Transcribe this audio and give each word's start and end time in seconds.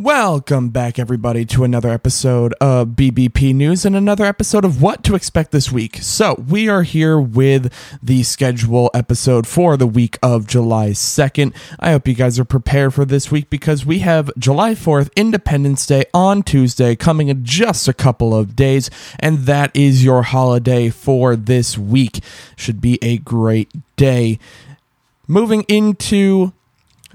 Welcome 0.00 0.70
back, 0.70 0.98
everybody, 0.98 1.44
to 1.44 1.62
another 1.62 1.90
episode 1.90 2.54
of 2.58 2.88
BBP 2.96 3.54
News 3.54 3.84
and 3.84 3.94
another 3.94 4.24
episode 4.24 4.64
of 4.64 4.80
What 4.80 5.04
to 5.04 5.14
Expect 5.14 5.50
This 5.50 5.70
Week. 5.70 5.98
So, 6.00 6.42
we 6.48 6.70
are 6.70 6.84
here 6.84 7.20
with 7.20 7.70
the 8.02 8.22
schedule 8.22 8.90
episode 8.94 9.46
for 9.46 9.76
the 9.76 9.86
week 9.86 10.16
of 10.22 10.46
July 10.46 10.92
2nd. 10.92 11.54
I 11.78 11.90
hope 11.90 12.08
you 12.08 12.14
guys 12.14 12.38
are 12.38 12.46
prepared 12.46 12.94
for 12.94 13.04
this 13.04 13.30
week 13.30 13.50
because 13.50 13.84
we 13.84 13.98
have 13.98 14.30
July 14.38 14.72
4th, 14.74 15.10
Independence 15.16 15.84
Day 15.84 16.06
on 16.14 16.44
Tuesday, 16.44 16.96
coming 16.96 17.28
in 17.28 17.44
just 17.44 17.86
a 17.86 17.92
couple 17.92 18.34
of 18.34 18.56
days, 18.56 18.88
and 19.18 19.40
that 19.40 19.70
is 19.76 20.02
your 20.02 20.22
holiday 20.22 20.88
for 20.88 21.36
this 21.36 21.76
week. 21.76 22.20
Should 22.56 22.80
be 22.80 22.98
a 23.02 23.18
great 23.18 23.70
day. 23.96 24.38
Moving 25.28 25.64
into 25.68 26.54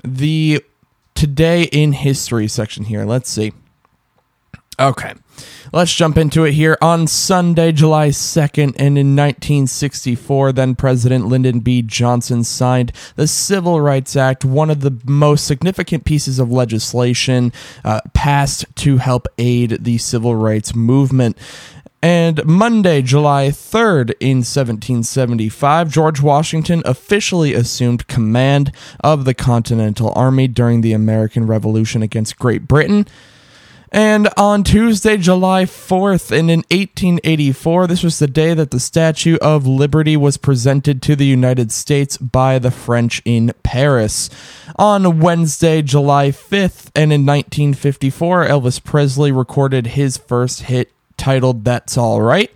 the 0.03 0.63
today 1.15 1.63
in 1.63 1.93
history 1.93 2.47
section 2.47 2.83
here. 2.83 3.05
Let's 3.05 3.29
see. 3.29 3.53
Okay, 4.77 5.13
let's 5.71 5.93
jump 5.93 6.17
into 6.17 6.43
it 6.43 6.51
here. 6.51 6.77
On 6.81 7.07
Sunday, 7.07 7.71
July 7.71 8.09
2nd, 8.09 8.75
and 8.77 8.97
in 8.97 9.15
1964, 9.15 10.51
then 10.51 10.75
President 10.75 11.27
Lyndon 11.27 11.61
B. 11.61 11.81
Johnson 11.81 12.43
signed 12.43 12.91
the 13.15 13.25
Civil 13.25 13.79
Rights 13.79 14.17
Act, 14.17 14.43
one 14.43 14.69
of 14.69 14.81
the 14.81 14.99
most 15.05 15.47
significant 15.47 16.03
pieces 16.03 16.39
of 16.39 16.51
legislation 16.51 17.53
uh, 17.85 18.01
passed 18.13 18.65
to 18.75 18.97
help 18.97 19.29
aid 19.37 19.85
the 19.85 19.97
civil 19.97 20.35
rights 20.35 20.75
movement. 20.75 21.37
And 22.01 22.45
Monday, 22.45 23.01
July 23.01 23.47
3rd, 23.47 24.13
in 24.19 24.37
1775, 24.37 25.89
George 25.89 26.21
Washington 26.21 26.83
officially 26.85 27.53
assumed 27.53 28.07
command 28.07 28.71
of 28.99 29.25
the 29.25 29.33
Continental 29.33 30.13
Army 30.15 30.47
during 30.47 30.81
the 30.81 30.93
American 30.93 31.47
Revolution 31.47 32.03
against 32.03 32.37
Great 32.37 32.67
Britain. 32.67 33.07
And 33.91 34.27
on 34.35 34.63
Tuesday, 34.63 35.15
July 35.15 35.63
4th, 35.63 36.29
and 36.37 36.51
in 36.51 36.59
1884, 36.69 37.87
this 37.87 38.03
was 38.03 38.19
the 38.19 38.27
day 38.27 38.53
that 38.53 38.71
the 38.71 38.79
Statue 38.79 39.37
of 39.37 39.65
Liberty 39.65 40.17
was 40.17 40.35
presented 40.35 41.01
to 41.03 41.15
the 41.15 41.25
United 41.25 41.71
States 41.71 42.17
by 42.17 42.59
the 42.59 42.71
French 42.71 43.21
in 43.23 43.53
Paris. 43.63 44.29
On 44.75 45.21
Wednesday, 45.21 45.81
July 45.81 46.29
5th, 46.29 46.89
and 46.93 47.13
in 47.13 47.25
1954, 47.25 48.47
Elvis 48.47 48.83
Presley 48.83 49.31
recorded 49.31 49.87
his 49.87 50.17
first 50.17 50.63
hit 50.63 50.91
titled 51.17 51.65
That's 51.65 51.97
All 51.97 52.21
Right, 52.21 52.51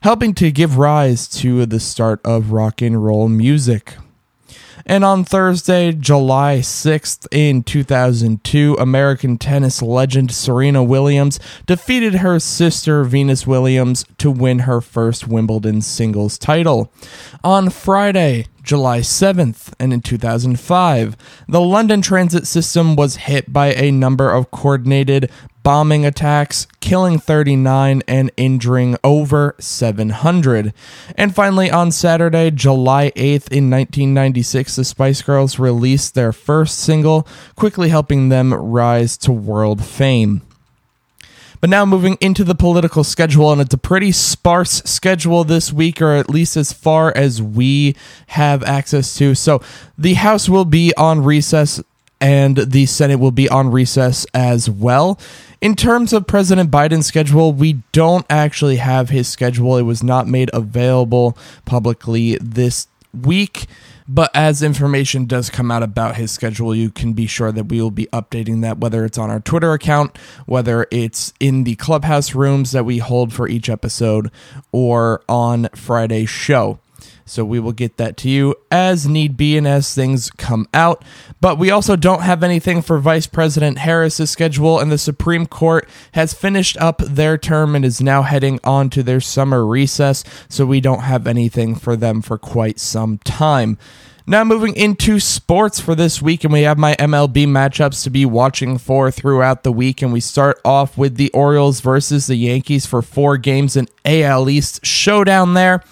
helping 0.00 0.34
to 0.34 0.50
give 0.50 0.78
rise 0.78 1.28
to 1.40 1.66
the 1.66 1.80
start 1.80 2.20
of 2.24 2.52
rock 2.52 2.82
and 2.82 3.04
roll 3.04 3.28
music. 3.28 3.96
And 4.88 5.04
on 5.04 5.22
Thursday, 5.22 5.92
July 5.92 6.60
6th, 6.60 7.26
in 7.30 7.62
2002, 7.62 8.76
American 8.80 9.36
tennis 9.36 9.82
legend 9.82 10.32
Serena 10.32 10.82
Williams 10.82 11.38
defeated 11.66 12.16
her 12.16 12.40
sister 12.40 13.04
Venus 13.04 13.46
Williams 13.46 14.06
to 14.16 14.30
win 14.30 14.60
her 14.60 14.80
first 14.80 15.28
Wimbledon 15.28 15.82
singles 15.82 16.38
title. 16.38 16.90
On 17.44 17.68
Friday, 17.68 18.46
July 18.68 19.00
7th, 19.00 19.72
and 19.80 19.94
in 19.94 20.02
2005, 20.02 21.16
the 21.48 21.60
London 21.60 22.02
transit 22.02 22.46
system 22.46 22.96
was 22.96 23.16
hit 23.16 23.50
by 23.50 23.68
a 23.72 23.90
number 23.90 24.30
of 24.30 24.50
coordinated 24.50 25.30
bombing 25.62 26.04
attacks, 26.04 26.66
killing 26.80 27.18
39 27.18 28.02
and 28.06 28.30
injuring 28.36 28.98
over 29.02 29.56
700. 29.58 30.74
And 31.16 31.34
finally, 31.34 31.70
on 31.70 31.90
Saturday, 31.90 32.50
July 32.50 33.10
8th, 33.16 33.50
in 33.50 33.70
1996, 33.70 34.76
the 34.76 34.84
Spice 34.84 35.22
Girls 35.22 35.58
released 35.58 36.14
their 36.14 36.34
first 36.34 36.78
single, 36.78 37.26
quickly 37.56 37.88
helping 37.88 38.28
them 38.28 38.52
rise 38.52 39.16
to 39.16 39.32
world 39.32 39.82
fame. 39.82 40.42
But 41.60 41.70
now 41.70 41.84
moving 41.84 42.16
into 42.20 42.44
the 42.44 42.54
political 42.54 43.02
schedule, 43.02 43.50
and 43.50 43.60
it's 43.60 43.74
a 43.74 43.78
pretty 43.78 44.12
sparse 44.12 44.82
schedule 44.84 45.44
this 45.44 45.72
week, 45.72 46.00
or 46.00 46.12
at 46.12 46.30
least 46.30 46.56
as 46.56 46.72
far 46.72 47.12
as 47.16 47.42
we 47.42 47.96
have 48.28 48.62
access 48.62 49.16
to. 49.16 49.34
So 49.34 49.60
the 49.96 50.14
House 50.14 50.48
will 50.48 50.64
be 50.64 50.92
on 50.96 51.24
recess, 51.24 51.82
and 52.20 52.56
the 52.56 52.86
Senate 52.86 53.18
will 53.18 53.32
be 53.32 53.48
on 53.48 53.70
recess 53.70 54.26
as 54.34 54.70
well. 54.70 55.18
In 55.60 55.74
terms 55.74 56.12
of 56.12 56.28
President 56.28 56.70
Biden's 56.70 57.06
schedule, 57.06 57.52
we 57.52 57.82
don't 57.90 58.24
actually 58.30 58.76
have 58.76 59.08
his 59.08 59.26
schedule. 59.28 59.76
It 59.76 59.82
was 59.82 60.02
not 60.02 60.28
made 60.28 60.50
available 60.52 61.36
publicly 61.64 62.38
this 62.40 62.86
week. 63.12 63.66
But 64.08 64.30
as 64.34 64.62
information 64.62 65.26
does 65.26 65.50
come 65.50 65.70
out 65.70 65.82
about 65.82 66.16
his 66.16 66.30
schedule, 66.30 66.74
you 66.74 66.90
can 66.90 67.12
be 67.12 67.26
sure 67.26 67.52
that 67.52 67.64
we 67.64 67.82
will 67.82 67.90
be 67.90 68.06
updating 68.06 68.62
that, 68.62 68.78
whether 68.78 69.04
it's 69.04 69.18
on 69.18 69.28
our 69.30 69.40
Twitter 69.40 69.74
account, 69.74 70.16
whether 70.46 70.86
it's 70.90 71.34
in 71.38 71.64
the 71.64 71.74
clubhouse 71.74 72.34
rooms 72.34 72.72
that 72.72 72.86
we 72.86 72.98
hold 72.98 73.34
for 73.34 73.46
each 73.48 73.68
episode, 73.68 74.30
or 74.72 75.22
on 75.28 75.68
Friday's 75.74 76.30
show. 76.30 76.78
So 77.28 77.44
we 77.44 77.60
will 77.60 77.72
get 77.72 77.96
that 77.98 78.16
to 78.18 78.28
you 78.28 78.54
as 78.70 79.06
need 79.06 79.36
be 79.36 79.56
and 79.56 79.66
as 79.66 79.94
things 79.94 80.30
come 80.30 80.66
out. 80.72 81.04
But 81.40 81.58
we 81.58 81.70
also 81.70 81.96
don't 81.96 82.22
have 82.22 82.42
anything 82.42 82.82
for 82.82 82.98
Vice 82.98 83.26
President 83.26 83.78
Harris's 83.78 84.30
schedule, 84.30 84.78
and 84.78 84.90
the 84.90 84.98
Supreme 84.98 85.46
Court 85.46 85.88
has 86.12 86.34
finished 86.34 86.76
up 86.78 86.98
their 86.98 87.38
term 87.38 87.74
and 87.74 87.84
is 87.84 88.00
now 88.00 88.22
heading 88.22 88.58
on 88.64 88.90
to 88.90 89.02
their 89.02 89.20
summer 89.20 89.64
recess. 89.64 90.24
So 90.48 90.66
we 90.66 90.80
don't 90.80 91.00
have 91.00 91.26
anything 91.26 91.74
for 91.74 91.96
them 91.96 92.22
for 92.22 92.38
quite 92.38 92.80
some 92.80 93.18
time. 93.18 93.78
Now, 94.28 94.44
moving 94.44 94.76
into 94.76 95.20
sports 95.20 95.80
for 95.80 95.94
this 95.94 96.20
week, 96.20 96.44
and 96.44 96.52
we 96.52 96.60
have 96.64 96.76
my 96.76 96.94
MLB 96.96 97.46
matchups 97.46 98.04
to 98.04 98.10
be 98.10 98.26
watching 98.26 98.76
for 98.76 99.10
throughout 99.10 99.62
the 99.62 99.72
week. 99.72 100.02
And 100.02 100.12
we 100.12 100.20
start 100.20 100.60
off 100.66 100.98
with 100.98 101.16
the 101.16 101.30
Orioles 101.30 101.80
versus 101.80 102.26
the 102.26 102.36
Yankees 102.36 102.84
for 102.84 103.00
four 103.00 103.38
games 103.38 103.74
in 103.74 103.88
AL 104.04 104.50
East 104.50 104.84
showdown 104.84 105.54
there. 105.54 105.82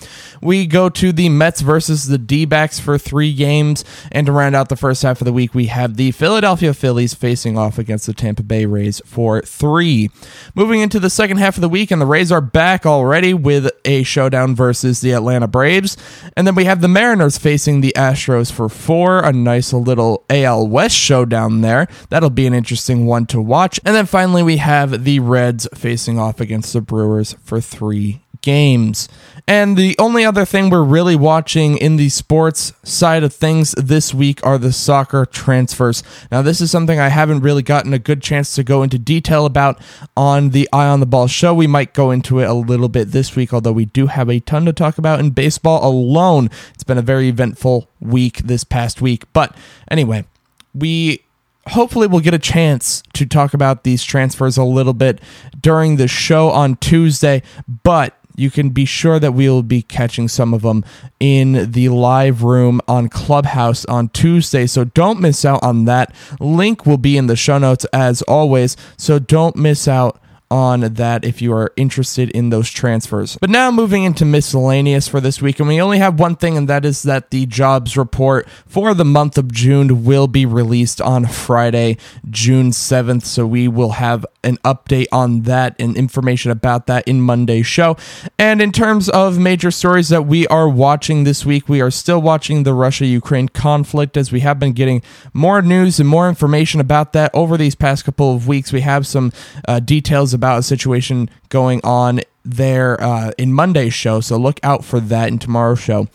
We 0.42 0.66
go 0.66 0.90
to 0.90 1.12
the 1.12 1.30
Mets 1.30 1.62
versus 1.62 2.08
the 2.08 2.18
D 2.18 2.44
backs 2.44 2.78
for 2.78 2.98
three 2.98 3.32
games. 3.32 3.86
And 4.12 4.26
to 4.26 4.32
round 4.32 4.54
out 4.54 4.68
the 4.68 4.76
first 4.76 5.02
half 5.02 5.22
of 5.22 5.24
the 5.24 5.32
week, 5.32 5.54
we 5.54 5.68
have 5.68 5.96
the 5.96 6.10
Philadelphia 6.10 6.74
Phillies 6.74 7.14
facing 7.14 7.56
off 7.56 7.78
against 7.78 8.04
the 8.04 8.12
Tampa 8.12 8.42
Bay 8.42 8.66
Rays 8.66 9.00
for 9.06 9.40
three. 9.40 10.10
Moving 10.54 10.82
into 10.82 11.00
the 11.00 11.08
second 11.08 11.38
half 11.38 11.56
of 11.56 11.62
the 11.62 11.70
week, 11.70 11.90
and 11.90 12.02
the 12.02 12.06
Rays 12.06 12.30
are 12.30 12.42
back 12.42 12.84
already 12.84 13.32
with 13.32 13.70
a 13.86 14.02
showdown 14.02 14.54
versus 14.54 15.00
the 15.00 15.12
Atlanta 15.12 15.48
Braves. 15.48 15.96
And 16.36 16.46
then 16.46 16.54
we 16.54 16.66
have 16.66 16.82
the 16.82 16.88
Mariners 16.88 17.38
facing 17.38 17.80
the 17.80 17.94
Astros 17.96 18.25
for 18.26 18.68
four. 18.68 19.20
A 19.20 19.32
nice 19.32 19.72
little 19.72 20.24
AL 20.28 20.66
West 20.68 20.96
showdown 20.96 21.60
there. 21.60 21.88
That'll 22.10 22.30
be 22.30 22.46
an 22.46 22.54
interesting 22.54 23.06
one 23.06 23.26
to 23.26 23.40
watch. 23.40 23.80
And 23.84 23.94
then 23.94 24.06
finally, 24.06 24.42
we 24.42 24.56
have 24.58 25.04
the 25.04 25.20
Reds 25.20 25.68
facing 25.74 26.18
off 26.18 26.40
against 26.40 26.72
the 26.72 26.80
Brewers 26.80 27.34
for 27.42 27.60
three 27.60 28.22
games. 28.46 29.08
And 29.48 29.76
the 29.76 29.96
only 29.98 30.24
other 30.24 30.44
thing 30.44 30.70
we're 30.70 30.84
really 30.84 31.16
watching 31.16 31.78
in 31.78 31.96
the 31.96 32.08
sports 32.10 32.72
side 32.84 33.24
of 33.24 33.34
things 33.34 33.72
this 33.72 34.14
week 34.14 34.38
are 34.46 34.56
the 34.56 34.72
soccer 34.72 35.26
transfers. 35.26 36.04
Now, 36.30 36.42
this 36.42 36.60
is 36.60 36.70
something 36.70 37.00
I 37.00 37.08
haven't 37.08 37.40
really 37.40 37.62
gotten 37.62 37.92
a 37.92 37.98
good 37.98 38.22
chance 38.22 38.54
to 38.54 38.62
go 38.62 38.84
into 38.84 39.00
detail 39.00 39.44
about 39.44 39.80
on 40.16 40.50
the 40.50 40.68
Eye 40.72 40.86
on 40.86 41.00
the 41.00 41.06
Ball 41.06 41.26
show. 41.26 41.52
We 41.54 41.66
might 41.66 41.92
go 41.92 42.12
into 42.12 42.38
it 42.38 42.48
a 42.48 42.54
little 42.54 42.88
bit 42.88 43.10
this 43.10 43.34
week, 43.34 43.52
although 43.52 43.72
we 43.72 43.86
do 43.86 44.06
have 44.06 44.28
a 44.28 44.38
ton 44.38 44.64
to 44.66 44.72
talk 44.72 44.96
about 44.96 45.18
in 45.18 45.30
baseball 45.30 45.84
alone. 45.84 46.48
It's 46.74 46.84
been 46.84 46.98
a 46.98 47.02
very 47.02 47.28
eventful 47.28 47.88
week 48.00 48.38
this 48.38 48.62
past 48.62 49.02
week. 49.02 49.24
But 49.32 49.56
anyway, 49.90 50.24
we 50.72 51.24
hopefully 51.68 52.06
we'll 52.06 52.20
get 52.20 52.34
a 52.34 52.38
chance 52.38 53.02
to 53.14 53.26
talk 53.26 53.54
about 53.54 53.82
these 53.82 54.04
transfers 54.04 54.56
a 54.56 54.62
little 54.62 54.92
bit 54.92 55.20
during 55.60 55.96
the 55.96 56.06
show 56.06 56.50
on 56.50 56.76
Tuesday, 56.76 57.42
but 57.82 58.16
you 58.36 58.50
can 58.50 58.70
be 58.70 58.84
sure 58.84 59.18
that 59.18 59.32
we 59.32 59.48
will 59.48 59.62
be 59.62 59.82
catching 59.82 60.28
some 60.28 60.54
of 60.54 60.62
them 60.62 60.84
in 61.20 61.70
the 61.72 61.88
live 61.88 62.42
room 62.42 62.80
on 62.88 63.08
Clubhouse 63.08 63.84
on 63.86 64.08
Tuesday. 64.10 64.66
So 64.66 64.84
don't 64.84 65.20
miss 65.20 65.44
out 65.44 65.62
on 65.62 65.86
that. 65.86 66.14
Link 66.40 66.86
will 66.86 66.98
be 66.98 67.16
in 67.16 67.26
the 67.26 67.36
show 67.36 67.58
notes 67.58 67.84
as 67.92 68.22
always. 68.22 68.76
So 68.96 69.18
don't 69.18 69.56
miss 69.56 69.88
out 69.88 70.20
on 70.50 70.80
that 70.80 71.24
if 71.24 71.42
you 71.42 71.52
are 71.52 71.72
interested 71.76 72.30
in 72.30 72.50
those 72.50 72.70
transfers. 72.70 73.36
But 73.40 73.50
now 73.50 73.70
moving 73.70 74.04
into 74.04 74.24
miscellaneous 74.24 75.08
for 75.08 75.20
this 75.20 75.42
week, 75.42 75.58
and 75.58 75.68
we 75.68 75.80
only 75.80 75.98
have 75.98 76.20
one 76.20 76.36
thing, 76.36 76.56
and 76.56 76.68
that 76.68 76.84
is 76.84 77.02
that 77.02 77.30
the 77.30 77.46
jobs 77.46 77.96
report 77.96 78.48
for 78.66 78.94
the 78.94 79.04
month 79.04 79.38
of 79.38 79.52
June 79.52 80.04
will 80.04 80.26
be 80.28 80.46
released 80.46 81.00
on 81.00 81.26
Friday, 81.26 81.96
June 82.30 82.70
7th. 82.70 83.24
So 83.24 83.46
we 83.46 83.68
will 83.68 83.92
have 83.92 84.24
an 84.44 84.58
update 84.58 85.06
on 85.10 85.42
that 85.42 85.74
and 85.78 85.96
information 85.96 86.50
about 86.50 86.86
that 86.86 87.06
in 87.08 87.20
Monday's 87.20 87.66
show. 87.66 87.96
And 88.38 88.62
in 88.62 88.70
terms 88.72 89.08
of 89.08 89.38
major 89.38 89.70
stories 89.70 90.08
that 90.10 90.26
we 90.26 90.46
are 90.46 90.68
watching 90.68 91.24
this 91.24 91.44
week, 91.44 91.68
we 91.68 91.80
are 91.80 91.90
still 91.90 92.22
watching 92.22 92.62
the 92.62 92.74
Russia 92.74 93.06
Ukraine 93.06 93.48
conflict 93.48 94.16
as 94.16 94.30
we 94.30 94.40
have 94.40 94.58
been 94.58 94.72
getting 94.72 95.02
more 95.32 95.60
news 95.62 95.98
and 95.98 96.08
more 96.08 96.28
information 96.28 96.80
about 96.80 97.12
that 97.12 97.30
over 97.34 97.56
these 97.56 97.74
past 97.74 98.04
couple 98.04 98.34
of 98.34 98.46
weeks. 98.46 98.72
We 98.72 98.82
have 98.82 99.06
some 99.06 99.32
uh, 99.66 99.80
details 99.80 100.32
about 100.36 100.60
a 100.60 100.62
situation 100.62 101.28
going 101.48 101.80
on 101.82 102.20
there 102.46 103.00
uh, 103.02 103.32
in 103.36 103.52
Monday's 103.52 103.92
show. 103.92 104.20
So 104.20 104.36
look 104.36 104.60
out 104.62 104.84
for 104.84 105.00
that 105.00 105.28
in 105.28 105.38
tomorrow's 105.38 105.80
show. 105.80 106.08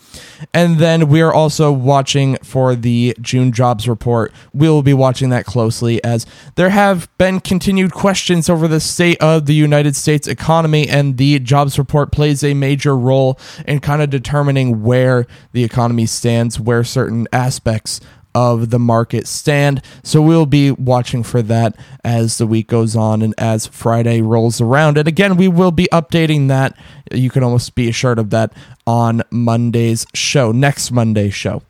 And 0.54 0.78
then 0.78 1.08
we 1.08 1.20
are 1.20 1.32
also 1.32 1.70
watching 1.70 2.36
for 2.38 2.74
the 2.74 3.14
June 3.20 3.52
jobs 3.52 3.86
report. 3.86 4.32
We 4.54 4.68
will 4.68 4.82
be 4.82 4.94
watching 4.94 5.28
that 5.28 5.44
closely 5.44 6.02
as 6.02 6.24
there 6.54 6.70
have 6.70 7.08
been 7.18 7.40
continued 7.40 7.92
questions 7.92 8.48
over 8.48 8.66
the 8.66 8.80
state 8.80 9.20
of 9.20 9.46
the 9.46 9.54
United 9.54 9.94
States 9.94 10.26
economy, 10.26 10.88
and 10.88 11.18
the 11.18 11.38
jobs 11.38 11.78
report 11.78 12.12
plays 12.12 12.42
a 12.42 12.54
major 12.54 12.96
role 12.96 13.38
in 13.66 13.80
kind 13.80 14.00
of 14.00 14.08
determining 14.08 14.82
where 14.82 15.26
the 15.52 15.64
economy 15.64 16.06
stands, 16.06 16.58
where 16.58 16.82
certain 16.82 17.28
aspects 17.32 18.00
of 18.34 18.70
the 18.70 18.78
market 18.78 19.26
stand. 19.26 19.82
So 20.02 20.22
we'll 20.22 20.46
be 20.46 20.70
watching 20.70 21.22
for 21.22 21.42
that 21.42 21.76
as 22.04 22.38
the 22.38 22.46
week 22.46 22.68
goes 22.68 22.96
on 22.96 23.22
and 23.22 23.34
as 23.38 23.66
Friday 23.66 24.20
rolls 24.22 24.60
around. 24.60 24.98
And 24.98 25.08
again, 25.08 25.36
we 25.36 25.48
will 25.48 25.70
be 25.70 25.88
updating 25.92 26.48
that. 26.48 26.76
You 27.12 27.30
can 27.30 27.42
almost 27.42 27.74
be 27.74 27.88
assured 27.88 28.18
of 28.18 28.30
that 28.30 28.52
on 28.86 29.22
Monday's 29.30 30.06
show, 30.14 30.52
next 30.52 30.90
Monday's 30.90 31.34
show. 31.34 31.62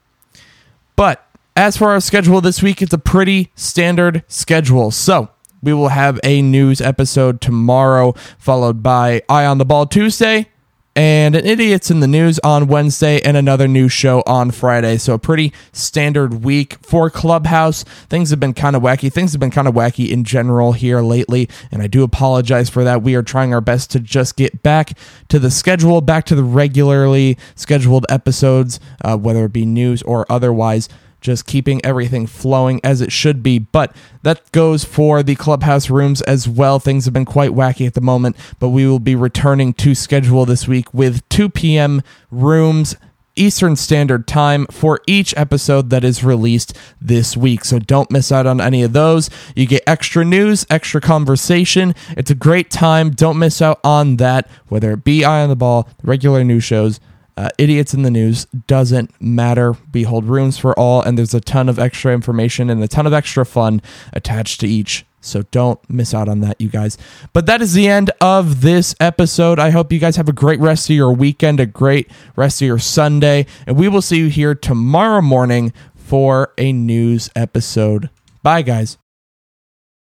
But 0.97 1.27
as 1.57 1.77
for 1.77 1.91
our 1.91 2.01
schedule 2.01 2.41
this 2.41 2.63
week, 2.63 2.81
it's 2.81 2.93
a 2.93 2.99
pretty 2.99 3.51
standard 3.55 4.23
schedule. 4.27 4.91
So 4.91 5.31
we 5.63 5.73
will 5.73 5.89
have 5.89 6.19
a 6.25 6.43
news 6.43 6.81
episode 6.81 7.41
tomorrow, 7.41 8.13
followed 8.39 8.83
by 8.83 9.23
Eye 9.29 9.45
on 9.45 9.59
the 9.59 9.65
Ball 9.65 9.87
Tuesday, 9.87 10.49
and 10.95 11.35
an 11.35 11.47
Idiots 11.47 11.91
in 11.91 12.01
the 12.01 12.09
News 12.09 12.39
on 12.41 12.67
Wednesday, 12.67 13.21
and 13.23 13.37
another 13.37 13.67
news 13.67 13.93
show 13.93 14.23
on 14.27 14.51
Friday. 14.51 14.99
So, 14.99 15.15
a 15.15 15.19
pretty 15.19 15.53
standard 15.73 16.45
week 16.45 16.77
for 16.83 17.11
Clubhouse. 17.11 17.85
Things 18.09 18.31
have 18.31 18.41
been 18.41 18.55
kind 18.55 18.77
of 18.77 18.83
wacky. 18.83 19.13
Things 19.13 19.33
have 19.33 19.41
been 19.41 19.51
kind 19.51 19.69
of 19.69 19.75
wacky 19.75 20.11
in 20.11 20.25
general 20.25 20.73
here 20.73 21.01
lately, 21.01 21.49
and 21.71 21.83
I 21.83 21.87
do 21.87 22.03
apologize 22.03 22.69
for 22.69 22.85
that. 22.85 23.03
We 23.03 23.15
are 23.15 23.23
trying 23.23 23.55
our 23.55 23.61
best 23.61 23.91
to 23.93 24.01
just 24.01 24.37
get 24.37 24.63
back 24.63 24.99
to 25.29 25.39
the 25.39 25.51
schedule, 25.51 26.01
back 26.01 26.25
to 26.27 26.35
the 26.35 26.45
regularly 26.45 27.39
scheduled 27.55 28.07
episodes, 28.09 28.81
uh, 29.05 29.17
whether 29.17 29.47
it 29.47 29.53
be 29.53 29.67
news 29.67 30.03
or 30.03 30.27
otherwise 30.31 30.89
just 31.23 31.47
keeping 31.47 31.83
everything 31.85 32.27
flowing 32.27 32.81
as 32.85 33.01
it 33.01 33.11
should 33.11 33.43
be. 33.43 33.59
But 33.59 33.95
that 34.23 34.51
goes 34.53 34.85
for 34.85 35.23
the 35.23 35.37
clubhouse 35.37 35.89
rooms 35.89 36.21
as 36.23 36.49
well. 36.49 36.79
Things 36.79 37.07
have 37.07 37.15
been 37.15 37.25
quite 37.25 37.53
wacky 37.53 37.87
at 37.87 37.95
the 37.95 38.01
moment, 38.01 38.37
but 38.59 38.69
we 38.69 38.87
will 38.87 38.99
be 38.99 39.15
returning 39.15 39.73
to 39.75 39.95
schedule 39.95 40.45
this 40.45 40.69
week 40.69 40.93
with 40.93 41.27
2 41.31 41.49
p.m. 41.49 42.03
rooms. 42.31 42.97
Eastern 43.35 43.77
Standard 43.77 44.27
Time 44.27 44.67
for 44.71 45.01
each 45.07 45.35
episode 45.39 45.89
that 45.89 46.05
is 46.05 46.23
released 46.23 46.77
this 47.01 47.35
week. 47.35 47.65
So 47.65 47.79
don't 47.79 48.11
miss 48.11 48.31
out 48.31 48.47
on 48.47 48.61
any 48.61 48.83
of 48.83 48.93
those. 48.93 49.31
You 49.57 49.67
get 49.67 49.83
extra 49.87 50.23
news, 50.23 50.67
extra 50.69 51.01
conversation. 51.01 51.95
It's 52.11 52.31
a 52.31 52.35
great 52.35 52.71
time. 52.71 53.11
Don't 53.11 53.39
miss 53.39 53.63
out 53.63 53.81
on 53.83 54.19
that, 54.19 54.51
whether 54.69 54.93
it 54.93 55.05
be 55.05 55.25
Eye 55.25 55.43
on 55.43 55.49
the 55.49 55.57
Ball, 55.57 55.89
regular 56.03 56.45
news 56.45 56.65
shows, 56.65 57.01
uh, 57.37 57.49
idiots 57.59 57.95
in 57.95 58.03
the 58.03 58.11
news 58.11 58.47
doesn't 58.67 59.11
matter. 59.21 59.75
Behold 59.91 60.25
rooms 60.25 60.59
for 60.59 60.79
all, 60.79 61.03
and 61.03 61.17
there's 61.17 61.35
a 61.35 61.41
ton 61.41 61.69
of 61.69 61.79
extra 61.79 62.13
information 62.13 62.71
and 62.71 62.83
a 62.83 62.89
ton 62.89 63.07
of 63.07 63.13
extra 63.13 63.45
fun 63.45 63.83
attached 64.13 64.61
to 64.61 64.67
each. 64.67 65.05
So 65.21 65.43
don't 65.51 65.79
miss 65.89 66.13
out 66.15 66.29
on 66.29 66.41
that, 66.41 66.61
you 66.61 66.69
guys. 66.69 66.99
But 67.33 67.47
that 67.47 67.63
is 67.63 67.75
the 67.75 67.89
end 67.89 68.11
of 68.21 68.61
this 68.61 68.95
episode. 68.99 69.59
I 69.59 69.71
hope 69.71 69.93
you 69.93 70.01
guys 70.01 70.17
have 70.17 70.29
a 70.29 70.33
great 70.33 70.59
rest 70.59 70.91
of 70.91 70.97
your 70.97 71.13
weekend, 71.13 71.61
a 71.61 71.67
great 71.67 72.11
rest 72.35 72.61
of 72.61 72.67
your 72.67 72.81
Sunday, 72.81 73.47
and 73.67 73.77
we 73.77 73.89
will 73.89 74.03
see 74.03 74.19
you 74.19 74.29
here 74.29 74.55
tomorrow 74.55 75.23
morning 75.23 75.73
for 75.95 76.53
a 76.59 76.73
news 76.73 77.31
episode. 77.37 78.11
Bye, 78.43 78.63
guys. 78.63 78.99